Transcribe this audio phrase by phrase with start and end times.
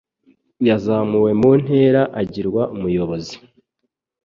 [0.67, 3.35] Yazamuwe mu ntera agirwa umuyobozi.